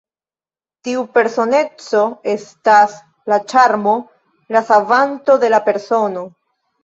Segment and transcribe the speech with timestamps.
[0.85, 1.99] Tiu personeco
[2.31, 2.95] estas
[3.33, 3.93] la ĉarmo,
[4.57, 6.25] la savanto de la persono.